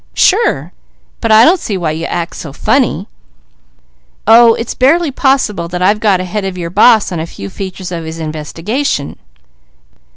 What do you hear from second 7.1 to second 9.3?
on a few features of his investigation."